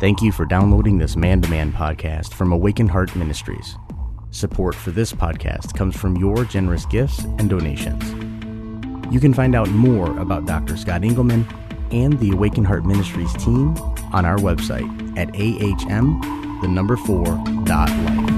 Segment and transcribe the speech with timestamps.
[0.00, 3.76] Thank you for downloading this man to man podcast from Awakened Heart Ministries.
[4.32, 8.02] Support for this podcast comes from your generous gifts and donations.
[9.12, 10.76] You can find out more about Dr.
[10.76, 11.46] Scott Engelman
[11.92, 13.76] and the Awakened Heart Ministries team
[14.12, 17.26] on our website at ahm, the number four,
[17.62, 18.30] dot life.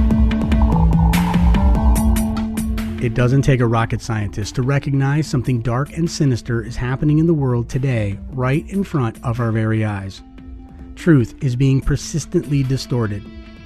[3.03, 7.27] It doesn't take a rocket scientist to recognize something dark and sinister is happening in
[7.27, 10.23] the world today, right in front of our very eyes.
[10.97, 13.23] Truth is being persistently distorted.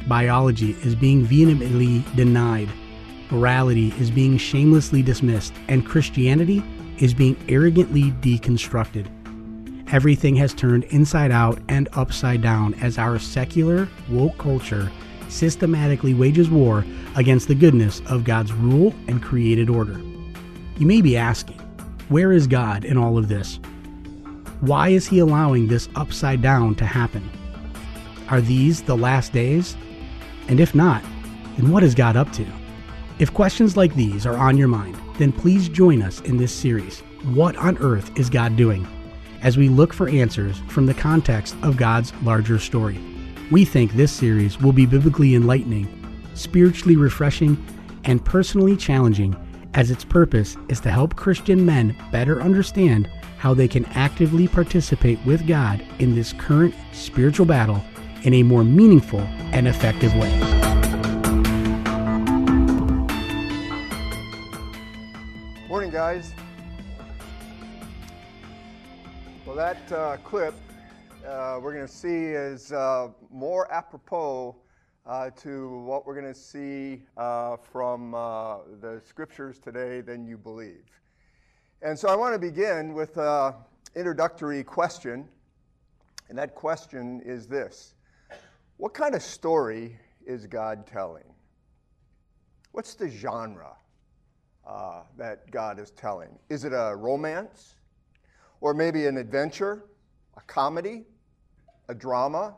[0.06, 2.68] Biology is being vehemently denied.
[3.30, 5.54] Morality is being shamelessly dismissed.
[5.68, 6.62] And Christianity
[6.98, 9.06] is being arrogantly deconstructed.
[9.92, 14.90] Everything has turned inside out and upside down as our secular, woke culture
[15.28, 16.84] systematically wages war
[17.16, 19.98] against the goodness of God's rule and created order.
[20.76, 21.58] You may be asking,
[22.08, 23.60] where is God in all of this?
[24.60, 27.28] Why is He allowing this upside down to happen?
[28.28, 29.76] Are these the last days?
[30.48, 31.02] And if not,
[31.56, 32.46] then what is God up to?
[33.18, 37.00] If questions like these are on your mind, then please join us in this series,
[37.32, 38.86] What on Earth is God Doing?
[39.42, 43.00] as we look for answers from the context of God's larger story.
[43.50, 45.88] We think this series will be biblically enlightening,
[46.34, 47.56] spiritually refreshing,
[48.04, 49.34] and personally challenging,
[49.72, 53.08] as its purpose is to help Christian men better understand
[53.40, 57.82] how they can actively participate with God in this current spiritual battle
[58.24, 59.20] in a more meaningful
[59.52, 60.28] and effective way.
[65.68, 66.34] Morning, guys.
[69.46, 70.54] Well, that uh, clip
[71.26, 74.54] uh, we're going to see is uh, more apropos
[75.06, 80.36] uh, to what we're going to see uh, from uh, the scriptures today than you
[80.36, 80.99] believe.
[81.82, 83.54] And so I want to begin with an
[83.94, 85.28] introductory question.
[86.28, 87.94] And that question is this
[88.76, 91.24] What kind of story is God telling?
[92.72, 93.76] What's the genre
[94.66, 96.38] uh, that God is telling?
[96.48, 97.76] Is it a romance?
[98.60, 99.84] Or maybe an adventure?
[100.36, 101.04] A comedy?
[101.90, 102.54] a drama,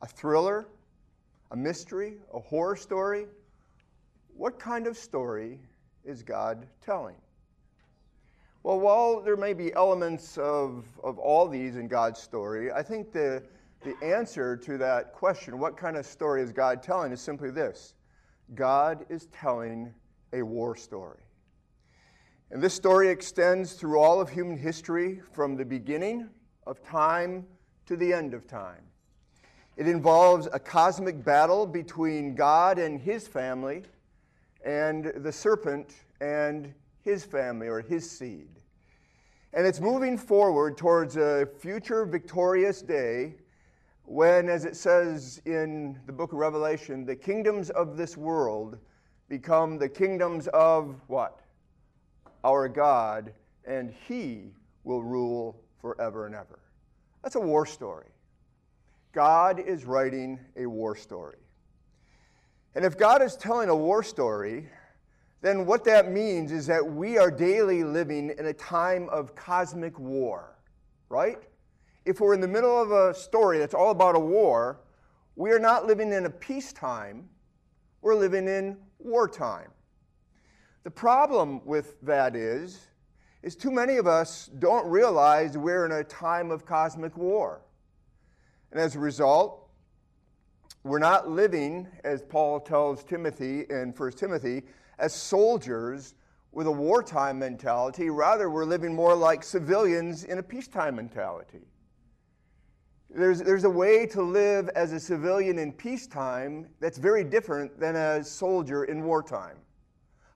[0.00, 0.66] a thriller,
[1.50, 3.26] a mystery, a horror story?
[4.34, 5.60] What kind of story
[6.06, 7.16] is God telling?
[8.66, 13.12] Well, while there may be elements of, of all these in God's story, I think
[13.12, 13.40] the,
[13.84, 17.94] the answer to that question, what kind of story is God telling, is simply this
[18.56, 19.94] God is telling
[20.32, 21.20] a war story.
[22.50, 26.28] And this story extends through all of human history from the beginning
[26.66, 27.46] of time
[27.86, 28.82] to the end of time.
[29.76, 33.84] It involves a cosmic battle between God and his family
[34.64, 36.74] and the serpent and
[37.06, 38.48] his family or his seed.
[39.54, 43.36] And it's moving forward towards a future victorious day
[44.04, 48.78] when, as it says in the book of Revelation, the kingdoms of this world
[49.28, 51.40] become the kingdoms of what?
[52.42, 53.32] Our God,
[53.64, 54.52] and he
[54.82, 56.58] will rule forever and ever.
[57.22, 58.08] That's a war story.
[59.12, 61.38] God is writing a war story.
[62.74, 64.68] And if God is telling a war story,
[65.42, 69.98] then what that means is that we are daily living in a time of cosmic
[69.98, 70.56] war,
[71.08, 71.38] right?
[72.04, 74.80] If we're in the middle of a story that's all about a war,
[75.34, 77.28] we are not living in a peacetime,
[78.00, 79.70] we're living in wartime.
[80.84, 82.88] The problem with that is
[83.42, 87.60] is too many of us don't realize we're in a time of cosmic war.
[88.72, 89.68] And as a result,
[90.82, 94.62] we're not living, as Paul tells Timothy in 1 Timothy,
[94.98, 96.14] as soldiers
[96.52, 98.10] with a wartime mentality.
[98.10, 101.60] Rather, we're living more like civilians in a peacetime mentality.
[103.10, 107.96] There's, there's a way to live as a civilian in peacetime that's very different than
[107.96, 109.58] a soldier in wartime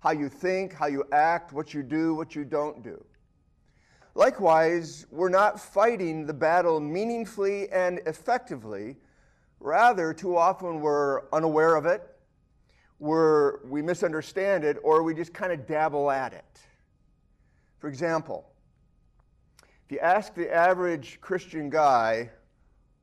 [0.00, 3.02] how you think, how you act, what you do, what you don't do.
[4.14, 8.96] Likewise, we're not fighting the battle meaningfully and effectively.
[9.60, 12.02] Rather, too often we're unaware of it,
[13.00, 16.60] we're, we misunderstand it, or we just kind of dabble at it.
[17.78, 18.46] For example,
[19.86, 22.30] if you ask the average Christian guy,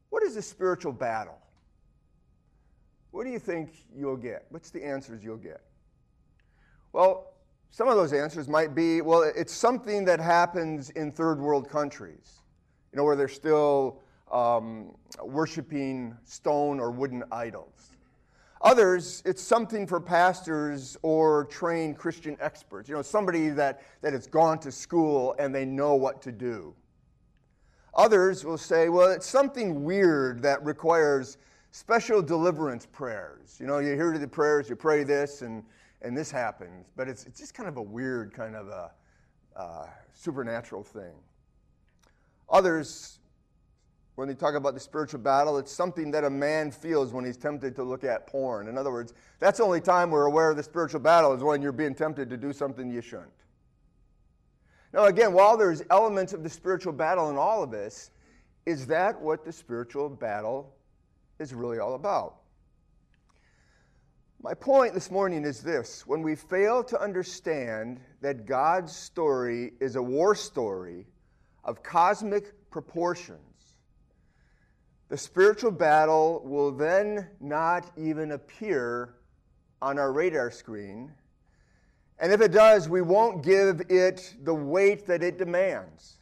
[0.09, 1.39] what is a spiritual battle?
[3.11, 4.45] What do you think you'll get?
[4.49, 5.61] What's the answers you'll get?
[6.93, 7.33] Well,
[7.71, 12.41] some of those answers might be well, it's something that happens in third world countries,
[12.93, 14.01] you know, where they're still
[14.31, 17.96] um, worshiping stone or wooden idols.
[18.61, 24.25] Others, it's something for pastors or trained Christian experts, you know, somebody that, that has
[24.25, 26.73] gone to school and they know what to do.
[27.93, 31.37] Others will say, well, it's something weird that requires
[31.71, 33.57] special deliverance prayers.
[33.59, 35.63] You know, you hear the prayers, you pray this, and,
[36.01, 36.87] and this happens.
[36.95, 38.91] But it's, it's just kind of a weird, kind of a
[39.55, 41.13] uh, supernatural thing.
[42.49, 43.19] Others,
[44.17, 47.37] when they talk about the spiritual battle, it's something that a man feels when he's
[47.37, 48.67] tempted to look at porn.
[48.67, 51.61] In other words, that's the only time we're aware of the spiritual battle is when
[51.61, 53.29] you're being tempted to do something you shouldn't.
[54.91, 58.09] Now, again, while there's elements of the spiritual battle in all of this,
[58.65, 60.73] is that what the spiritual battle
[61.37, 62.37] is really all about?
[64.41, 69.95] My point this morning is this when we fail to understand that God's story is
[69.95, 71.05] a war story
[71.63, 73.46] of cosmic proportions,
[75.09, 79.15] the spiritual battle will then not even appear
[79.81, 81.11] on our radar screen
[82.19, 86.17] and if it does, we won't give it the weight that it demands.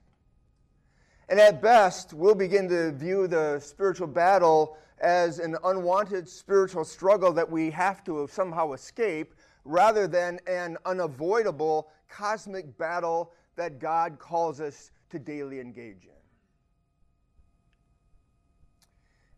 [1.29, 7.31] And at best, we'll begin to view the spiritual battle as an unwanted spiritual struggle
[7.33, 9.33] that we have to somehow escape
[9.63, 16.14] rather than an unavoidable cosmic battle that God calls us to daily engage in.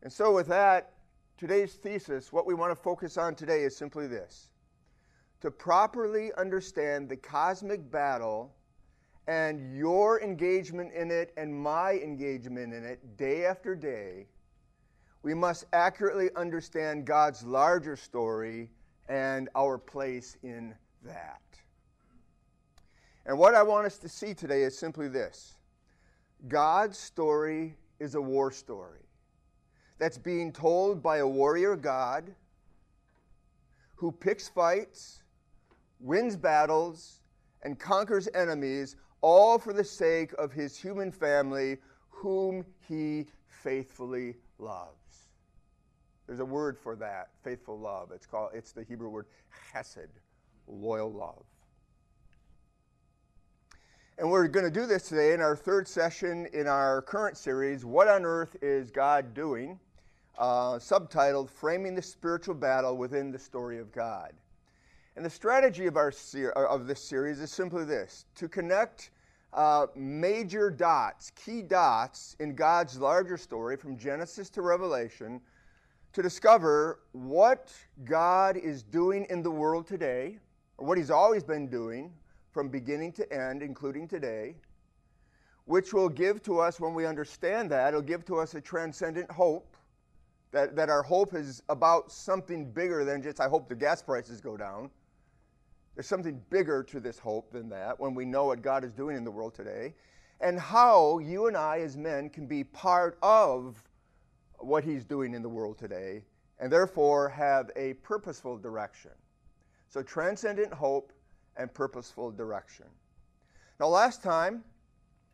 [0.03, 0.93] And so, with that,
[1.37, 4.49] today's thesis, what we want to focus on today is simply this.
[5.41, 8.53] To properly understand the cosmic battle
[9.27, 14.27] and your engagement in it and my engagement in it day after day,
[15.23, 18.69] we must accurately understand God's larger story
[19.09, 20.73] and our place in
[21.03, 21.41] that.
[23.25, 25.55] And what I want us to see today is simply this.
[26.47, 29.07] God's story is a war story
[29.99, 32.33] that's being told by a warrior God
[33.95, 35.23] who picks fights
[35.99, 37.21] wins battles,
[37.63, 41.77] and conquers enemies, all for the sake of his human family,
[42.09, 45.29] whom he faithfully loves.
[46.27, 48.11] There's a word for that, faithful love.
[48.13, 49.25] It's called it's the Hebrew word
[49.73, 50.09] chesed,
[50.67, 51.43] loyal love.
[54.19, 57.85] And we're going to do this today in our third session in our current series,
[57.85, 59.79] What on Earth is God Doing?
[60.37, 64.33] Uh, subtitled Framing the Spiritual Battle Within the Story of God.
[65.15, 69.09] And the strategy of, our ser- uh, of this series is simply this to connect
[69.53, 75.41] uh, major dots, key dots in God's larger story from Genesis to Revelation
[76.13, 77.73] to discover what
[78.03, 80.37] God is doing in the world today,
[80.77, 82.11] or what He's always been doing
[82.51, 84.55] from beginning to end, including today,
[85.65, 89.31] which will give to us, when we understand that, it'll give to us a transcendent
[89.31, 89.76] hope.
[90.51, 94.39] That, that our hope is about something bigger than just, I hope the gas prices
[94.39, 94.89] go down
[95.97, 99.17] there's something bigger to this hope than that when we know what God is doing
[99.17, 99.95] in the world today,
[100.39, 103.83] and how you and I, as men, can be part of
[104.59, 106.23] what He's doing in the world today,
[106.59, 109.09] and therefore have a purposeful direction.
[109.89, 111.13] So, transcendent hope
[111.55, 112.85] and purposeful direction.
[113.79, 114.63] Now, last time,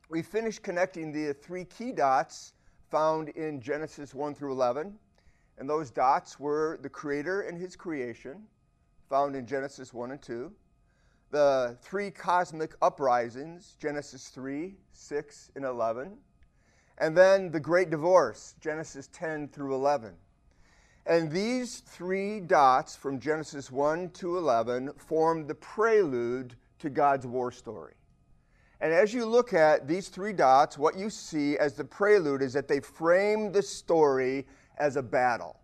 [0.07, 2.53] we finished connecting the three key dots
[2.93, 4.93] found in Genesis 1 through 11.
[5.57, 8.43] And those dots were the Creator and His creation,
[9.09, 10.51] found in Genesis 1 and 2.
[11.31, 16.15] The three cosmic uprisings, Genesis 3, 6, and 11.
[16.99, 20.13] And then the great divorce, Genesis 10 through 11.
[21.07, 27.51] And these three dots from Genesis 1 to 11 form the prelude to God's war
[27.51, 27.95] story.
[28.83, 32.51] And as you look at these three dots, what you see as the prelude is
[32.51, 34.45] that they frame the story
[34.77, 35.61] as a battle.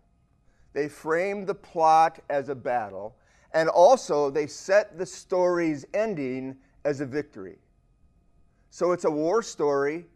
[0.72, 3.14] They frame the plot as a battle.
[3.52, 7.58] And also, they set the story's ending as a victory.
[8.70, 10.06] So it's a war story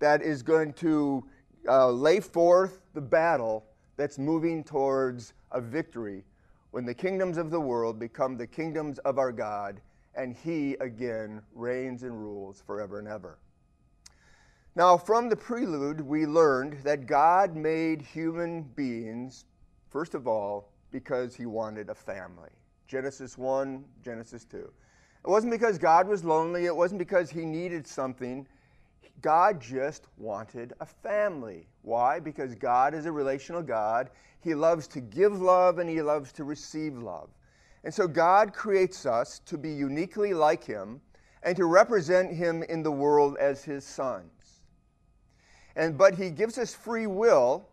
[0.00, 1.24] that is going to
[1.68, 3.64] uh, lay forth the battle
[3.96, 6.24] that's moving towards a victory
[6.72, 9.80] when the kingdoms of the world become the kingdoms of our God
[10.20, 13.38] and He again reigns and rules forever and ever.
[14.76, 19.46] Now, from the prelude, we learned that God made human beings,
[19.88, 22.50] first of all, because He wanted a family.
[22.86, 24.58] Genesis 1, Genesis 2.
[24.58, 28.46] It wasn't because God was lonely, it wasn't because he needed something.
[29.20, 31.68] God just wanted a family.
[31.82, 32.20] Why?
[32.20, 34.10] Because God is a relational God.
[34.40, 37.28] He loves to give love and he loves to receive love.
[37.84, 41.00] And so God creates us to be uniquely like him
[41.42, 44.60] and to represent him in the world as his sons.
[45.76, 47.70] And but he gives us free will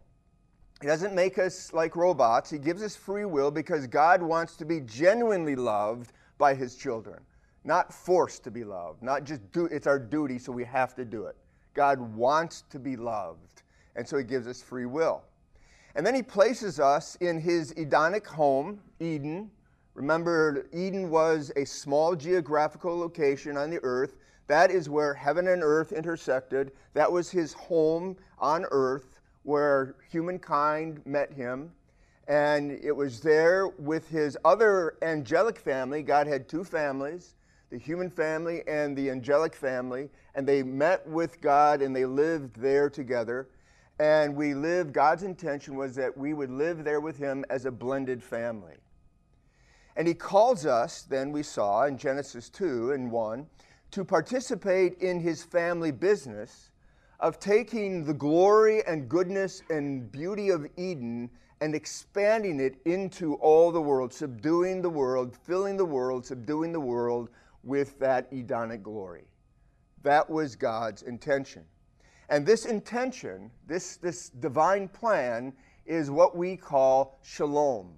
[0.81, 2.49] he doesn't make us like robots.
[2.49, 7.19] He gives us free will because God wants to be genuinely loved by his children,
[7.63, 11.05] not forced to be loved, not just do it's our duty so we have to
[11.05, 11.35] do it.
[11.73, 13.63] God wants to be loved,
[13.95, 15.23] and so He gives us free will.
[15.95, 19.49] And then He places us in His Edenic home, Eden.
[19.97, 24.15] Remember, Eden was a small geographical location on the earth.
[24.45, 26.71] That is where heaven and earth intersected.
[26.93, 31.71] That was His home on earth where humankind met Him.
[32.27, 36.03] And it was there with His other angelic family.
[36.03, 37.33] God had two families
[37.71, 42.55] the human family and the angelic family, and they met with God and they lived
[42.55, 43.49] there together.
[43.99, 47.71] And we lived, God's intention was that we would live there with Him as a
[47.71, 48.75] blended family.
[49.97, 53.45] And He calls us, then we saw in Genesis 2 and 1,
[53.91, 56.69] to participate in His family business
[57.19, 61.29] of taking the glory and goodness and beauty of Eden
[61.61, 66.79] and expanding it into all the world, subduing the world, filling the world, subduing the
[66.79, 67.29] world
[67.63, 69.25] with that Edenic glory.
[70.03, 71.63] That was God's intention.
[72.29, 75.53] And this intention, this, this divine plan,
[75.87, 77.93] is what we call shalom,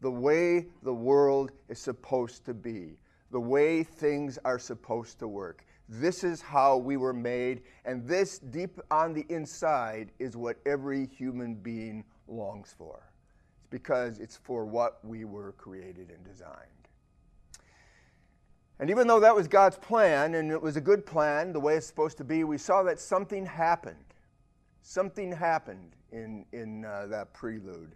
[0.00, 2.98] the way the world is supposed to be,
[3.30, 5.64] the way things are supposed to work.
[5.88, 11.06] This is how we were made, and this deep on the inside is what every
[11.06, 13.10] human being longs for.
[13.56, 16.80] It's because it's for what we were created and designed.
[18.78, 21.74] And even though that was God's plan, and it was a good plan, the way
[21.74, 23.96] it's supposed to be, we saw that something happened.
[24.80, 27.94] Something happened in, in uh, that prelude.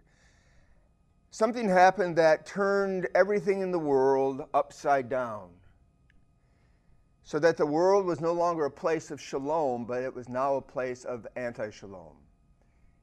[1.35, 5.49] Something happened that turned everything in the world upside down.
[7.23, 10.55] So that the world was no longer a place of shalom, but it was now
[10.55, 12.15] a place of anti shalom.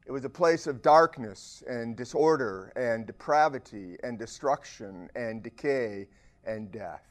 [0.07, 6.09] It was a place of darkness and disorder and depravity and destruction and decay
[6.45, 7.05] and death.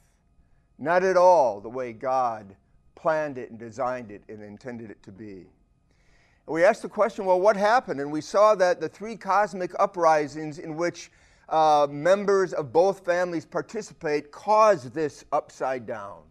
[0.76, 2.56] Not at all the way God
[2.96, 5.46] planned it and designed it and intended it to be.
[6.46, 8.00] We asked the question well, what happened?
[8.00, 11.10] And we saw that the three cosmic uprisings in which
[11.48, 16.22] uh, members of both families participate caused this upside down.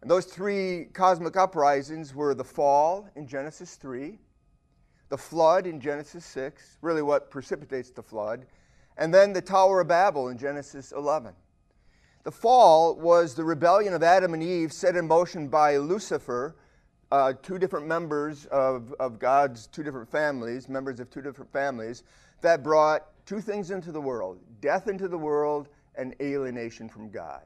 [0.00, 4.18] And those three cosmic uprisings were the fall in Genesis 3,
[5.10, 8.46] the flood in Genesis 6, really what precipitates the flood,
[8.96, 11.34] and then the Tower of Babel in Genesis 11.
[12.22, 16.54] The fall was the rebellion of Adam and Eve set in motion by Lucifer,
[17.12, 22.04] uh, two different members of, of God's two different families, members of two different families,
[22.40, 27.42] that brought two things into the world death into the world and alienation from God.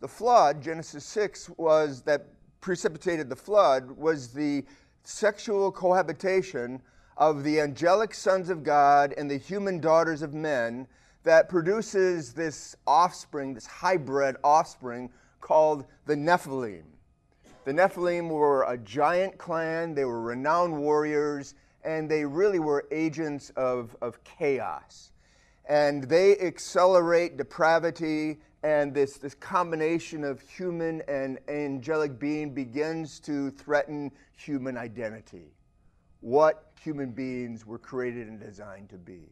[0.00, 2.26] The flood, Genesis 6, was that
[2.60, 4.64] precipitated the flood, was the
[5.02, 6.80] sexual cohabitation
[7.16, 10.86] of the angelic sons of God and the human daughters of men
[11.22, 15.10] that produces this offspring, this hybrid offspring
[15.40, 16.84] called the Nephilim.
[17.64, 23.50] The Nephilim were a giant clan, they were renowned warriors, and they really were agents
[23.50, 25.12] of, of chaos.
[25.68, 33.50] And they accelerate depravity, and this, this combination of human and angelic being begins to
[33.50, 35.52] threaten human identity,
[36.20, 39.28] what human beings were created and designed to be.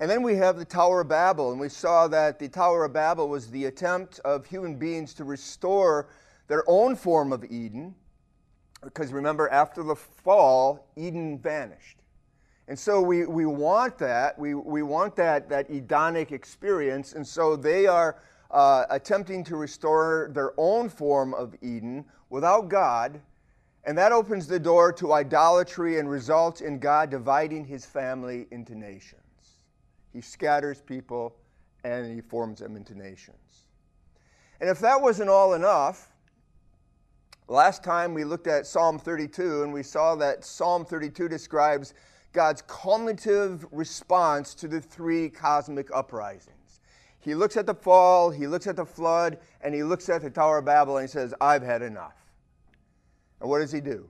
[0.00, 2.92] And then we have the Tower of Babel, and we saw that the Tower of
[2.92, 6.08] Babel was the attempt of human beings to restore
[6.48, 7.94] their own form of Eden,
[8.82, 11.98] because remember, after the fall, Eden vanished.
[12.68, 14.38] And so we, we want that.
[14.38, 17.14] We, we want that, that Edenic experience.
[17.14, 23.20] And so they are uh, attempting to restore their own form of Eden without God.
[23.84, 28.74] And that opens the door to idolatry and results in God dividing his family into
[28.74, 29.22] nations.
[30.12, 31.36] He scatters people
[31.84, 33.64] and he forms them into nations.
[34.60, 36.12] And if that wasn't all enough,
[37.48, 41.94] last time we looked at Psalm 32 and we saw that Psalm 32 describes
[42.32, 46.80] God's cumulative response to the three cosmic uprisings.
[47.20, 50.30] He looks at the fall, he looks at the flood, and he looks at the
[50.30, 52.14] Tower of Babel and he says, I've had enough.
[53.40, 54.08] And what does he do?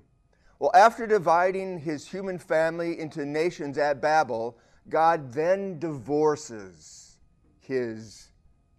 [0.59, 7.19] Well, after dividing his human family into nations at Babel, God then divorces
[7.61, 8.29] his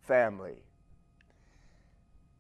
[0.02, 0.58] family.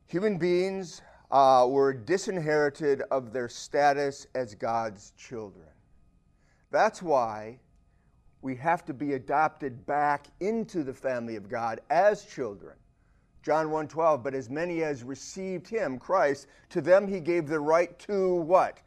[0.08, 5.68] Human beings uh, were disinherited of their status as God's children.
[6.72, 7.60] That's why
[8.42, 12.76] we have to be adopted back into the family of God as children.
[13.42, 17.98] John 1:12 but as many as received him Christ to them he gave the right
[18.00, 18.82] to what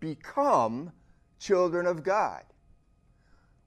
[0.00, 0.92] become
[1.38, 2.44] children of God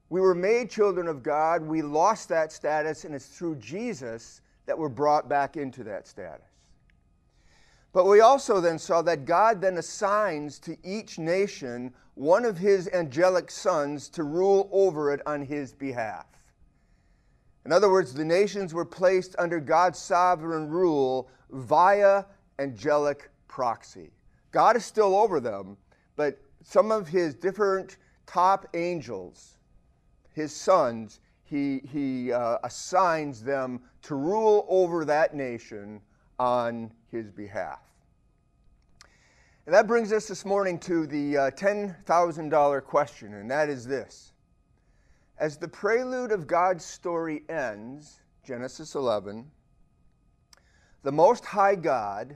[0.09, 1.61] we were made children of God.
[1.61, 6.48] We lost that status, and it's through Jesus that we're brought back into that status.
[7.91, 12.87] But we also then saw that God then assigns to each nation one of his
[12.89, 16.27] angelic sons to rule over it on his behalf.
[17.65, 22.25] In other words, the nations were placed under God's sovereign rule via
[22.59, 24.11] angelic proxy.
[24.51, 25.77] God is still over them,
[26.15, 29.57] but some of his different top angels,
[30.33, 36.01] his sons, he, he uh, assigns them to rule over that nation
[36.37, 37.79] on his behalf.
[39.65, 44.33] And that brings us this morning to the uh, $10,000 question, and that is this.
[45.37, 49.45] As the prelude of God's story ends, Genesis 11,
[51.03, 52.35] the Most High God,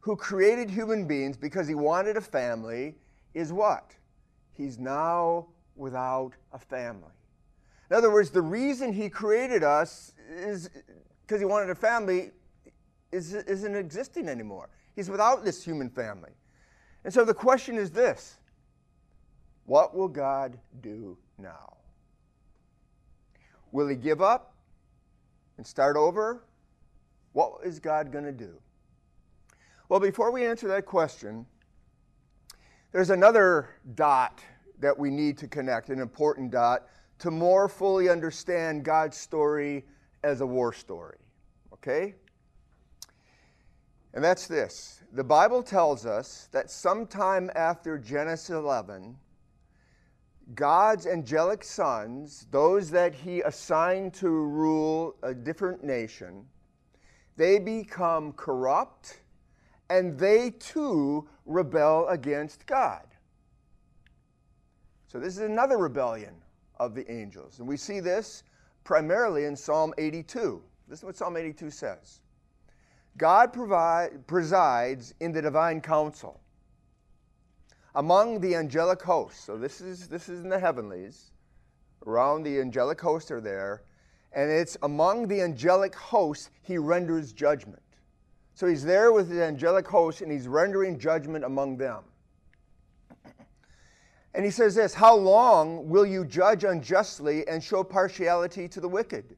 [0.00, 2.96] who created human beings because he wanted a family,
[3.34, 3.94] is what?
[4.52, 7.12] He's now without a family.
[7.90, 10.70] In other words, the reason he created us is
[11.26, 12.32] because he wanted a family
[13.14, 14.68] is, isn't existing anymore.
[14.94, 16.32] He's without this human family.
[17.04, 18.36] And so the question is this
[19.66, 21.76] What will God do now?
[23.72, 24.54] Will he give up
[25.56, 26.44] and start over?
[27.32, 28.54] What is God going to do?
[29.88, 31.44] Well, before we answer that question,
[32.92, 34.40] there's another dot
[34.78, 36.86] that we need to connect, an important dot,
[37.18, 39.84] to more fully understand God's story
[40.22, 41.18] as a war story.
[41.72, 42.14] Okay?
[44.14, 49.16] And that's this the Bible tells us that sometime after Genesis 11,
[50.54, 56.46] God's angelic sons, those that he assigned to rule a different nation,
[57.36, 59.20] they become corrupt
[59.90, 63.06] and they too rebel against God.
[65.06, 66.34] So, this is another rebellion
[66.80, 67.58] of the angels.
[67.58, 68.42] And we see this
[68.82, 70.62] primarily in Psalm 82.
[70.88, 72.20] This is what Psalm 82 says
[73.16, 76.40] God provide, presides in the divine council
[77.94, 79.44] among the angelic hosts.
[79.44, 81.30] So this is this is in the heavenlies.
[82.06, 83.82] Around the angelic hosts are there,
[84.32, 87.80] and it's among the angelic hosts he renders judgment.
[88.54, 92.04] So he's there with the angelic hosts and he's rendering judgment among them.
[94.34, 98.88] And he says this How long will you judge unjustly and show partiality to the
[98.88, 99.36] wicked?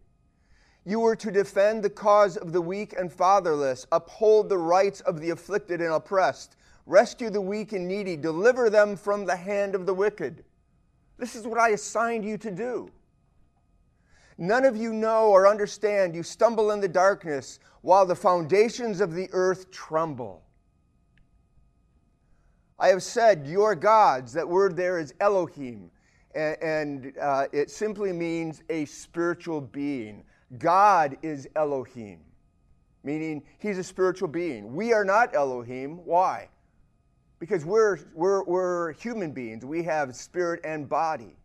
[0.89, 5.21] You were to defend the cause of the weak and fatherless, uphold the rights of
[5.21, 6.55] the afflicted and oppressed,
[6.87, 10.45] rescue the weak and needy, deliver them from the hand of the wicked.
[11.19, 12.89] This is what I assigned you to do.
[14.39, 16.15] None of you know or understand.
[16.15, 20.45] You stumble in the darkness while the foundations of the earth tremble.
[22.79, 25.91] I have said, your gods, that word there is Elohim,
[26.37, 30.23] and, uh, it simply means a spiritual being.
[30.59, 32.21] God is Elohim,
[33.03, 34.75] meaning he's a spiritual being.
[34.75, 36.05] We are not Elohim.
[36.05, 36.49] Why?
[37.39, 41.37] Because we're, we're, we're human beings, we have spirit and body.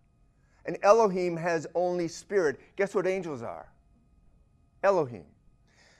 [0.65, 2.59] And Elohim has only spirit.
[2.75, 3.67] Guess what angels are?
[4.83, 5.25] Elohim.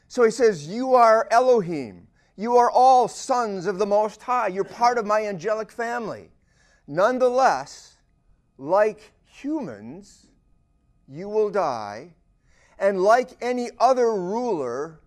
[0.07, 2.07] So he says, You are Elohim.
[2.37, 4.47] You are all sons of the Most High.
[4.47, 6.29] You're part of my angelic family.
[6.87, 7.97] Nonetheless,
[8.57, 10.27] like humans,
[11.07, 12.13] you will die,
[12.81, 14.99] and like any other ruler,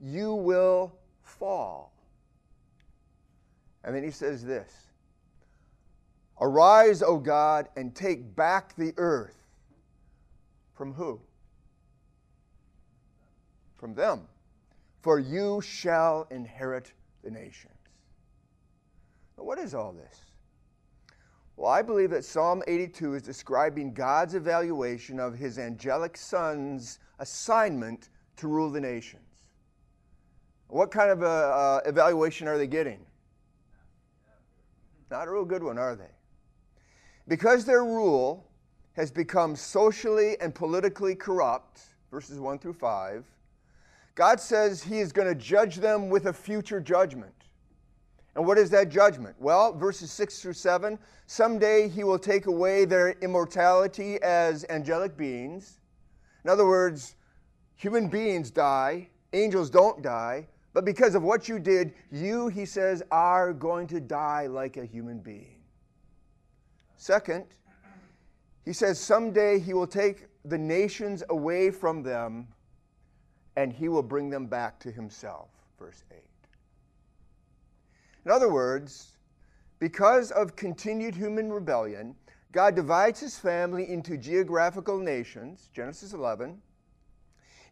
[0.00, 1.92] you will fall.
[3.82, 4.72] And then he says this
[6.40, 9.36] Arise, O God, and take back the earth.
[10.74, 11.20] From who?
[13.76, 14.28] From them
[15.00, 16.92] for you shall inherit
[17.24, 17.74] the nations.
[19.36, 20.29] But what is all this?
[21.60, 28.08] Well, I believe that Psalm 82 is describing God's evaluation of his angelic son's assignment
[28.36, 29.50] to rule the nations.
[30.68, 33.00] What kind of a, evaluation are they getting?
[35.10, 36.10] Not a real good one, are they?
[37.28, 38.50] Because their rule
[38.94, 43.26] has become socially and politically corrupt, verses 1 through 5,
[44.14, 47.39] God says He is going to judge them with a future judgment.
[48.34, 49.34] And what is that judgment?
[49.38, 55.80] Well, verses 6 through 7 someday He will take away their immortality as angelic beings.
[56.44, 57.16] In other words,
[57.76, 63.02] human beings die, angels don't die, but because of what you did, you, He says,
[63.10, 65.60] are going to die like a human being.
[66.96, 67.46] Second,
[68.64, 72.48] He says someday He will take the nations away from them
[73.56, 75.48] and he will bring them back to himself.
[75.78, 76.18] Verse 8.
[78.24, 79.16] In other words,
[79.78, 82.14] because of continued human rebellion,
[82.52, 86.60] God divides his family into geographical nations, Genesis 11.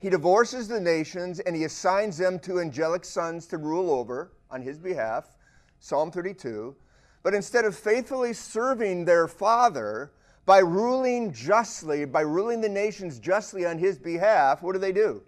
[0.00, 4.62] He divorces the nations and he assigns them to angelic sons to rule over, on
[4.62, 5.36] his behalf,
[5.80, 6.74] Psalm 32.
[7.22, 10.12] But instead of faithfully serving their father
[10.46, 15.22] by ruling justly, by ruling the nations justly on his behalf, what do they do?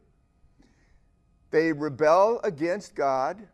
[1.51, 3.47] They rebel against God,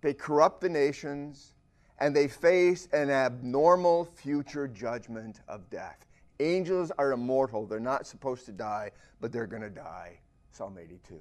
[0.00, 1.54] they corrupt the nations,
[1.98, 6.06] and they face an abnormal future judgment of death.
[6.40, 7.66] Angels are immortal.
[7.66, 10.18] They're not supposed to die, but they're going to die.
[10.50, 11.20] Psalm 82.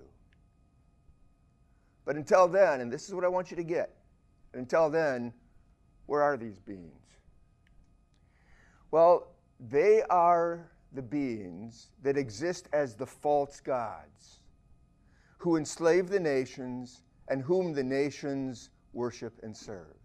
[2.04, 3.96] But until then, and this is what I want you to get,
[4.54, 5.34] until then,
[6.06, 6.92] where are these beings?
[8.92, 9.28] Well,
[9.60, 14.40] they are the beings that exist as the false gods
[15.38, 19.96] who enslave the nations and whom the nations worship and serve.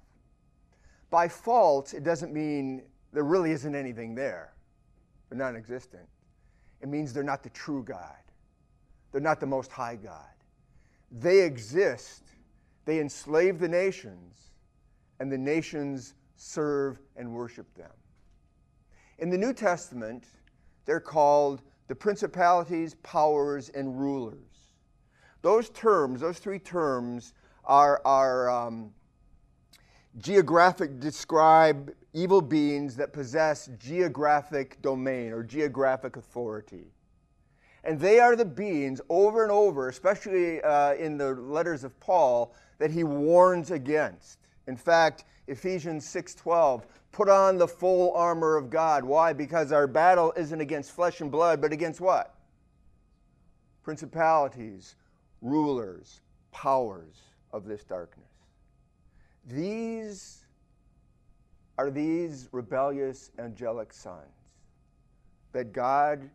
[1.10, 4.54] By fault, it doesn't mean there really isn't anything there.
[5.28, 6.08] They're non existent.
[6.80, 8.16] It means they're not the true God,
[9.12, 10.24] they're not the most high God.
[11.10, 12.22] They exist,
[12.84, 14.50] they enslave the nations,
[15.18, 17.90] and the nations serve and worship them.
[19.18, 20.24] In the New Testament,
[20.86, 24.69] they're called the principalities, powers, and rulers.
[25.42, 27.32] Those terms, those three terms,
[27.64, 28.92] are, are um,
[30.18, 36.86] geographic describe evil beings that possess geographic domain or geographic authority.
[37.84, 42.54] And they are the beings over and over, especially uh, in the letters of Paul,
[42.78, 44.38] that he warns against.
[44.66, 49.04] In fact, Ephesians 6:12, put on the full armor of God.
[49.04, 49.32] Why?
[49.32, 52.34] Because our battle isn't against flesh and blood, but against what?
[53.82, 54.94] Principalities,
[55.40, 56.20] rulers,
[56.52, 57.22] powers
[57.52, 58.26] of this darkness.
[59.46, 60.44] These
[61.78, 64.26] are these rebellious angelic sons
[65.52, 66.28] that God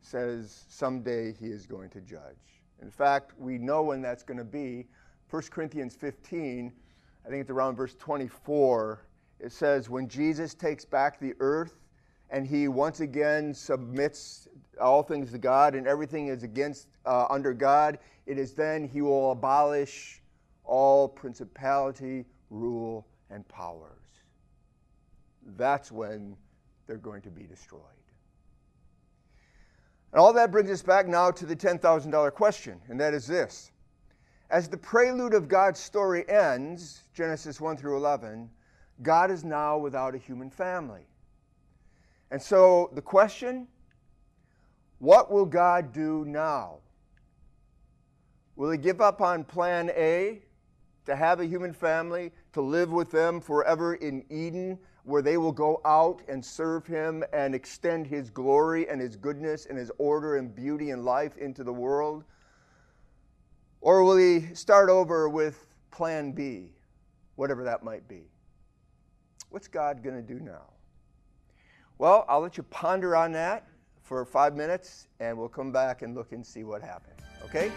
[0.00, 2.60] says someday he is going to judge.
[2.82, 4.86] In fact, we know when that's going to be.
[5.30, 6.72] 1 Corinthians 15,
[7.24, 9.06] I think it's around verse 24,
[9.40, 11.80] it says, When Jesus takes back the earth
[12.30, 14.48] and he once again submits
[14.80, 19.02] all things to God and everything is against uh, under God, it is then he
[19.02, 20.22] will abolish
[20.64, 23.90] all principality, rule, and powers.
[25.56, 26.36] That's when
[26.86, 27.80] they're going to be destroyed.
[30.12, 33.72] And all that brings us back now to the $10,000 question, and that is this.
[34.48, 38.48] As the prelude of God's story ends, Genesis 1 through 11,
[39.02, 41.06] God is now without a human family.
[42.30, 43.66] And so the question
[44.98, 46.78] what will God do now?
[48.56, 50.42] Will he give up on plan A
[51.06, 55.52] to have a human family, to live with them forever in Eden, where they will
[55.52, 60.36] go out and serve him and extend his glory and his goodness and his order
[60.36, 62.24] and beauty and life into the world?
[63.80, 66.70] Or will he start over with plan B,
[67.36, 68.22] whatever that might be?
[69.50, 70.70] What's God going to do now?
[71.98, 73.68] Well, I'll let you ponder on that
[74.04, 77.16] for five minutes and we'll come back and look and see what happened.
[77.44, 77.72] Okay?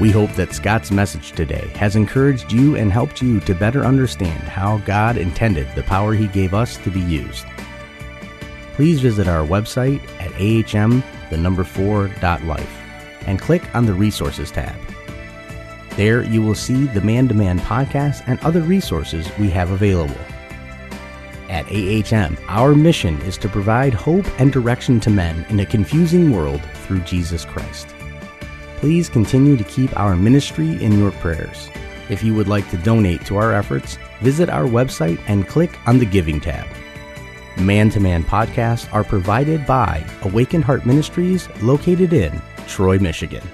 [0.00, 4.42] We hope that Scott's message today has encouraged you and helped you to better understand
[4.42, 7.46] how God intended the power He gave us to be used.
[8.74, 12.78] Please visit our website at ahm the number 4.life
[13.26, 14.74] and click on the resources tab.
[15.90, 20.16] There you will see the Man to Man podcast and other resources we have available.
[21.52, 26.32] At AHM, our mission is to provide hope and direction to men in a confusing
[26.32, 27.94] world through Jesus Christ
[28.82, 31.70] please continue to keep our ministry in your prayers.
[32.10, 35.98] If you would like to donate to our efforts, visit our website and click on
[35.98, 36.66] the Giving tab.
[37.56, 43.44] Man to Man podcasts are provided by Awakened Heart Ministries located in Troy, Michigan.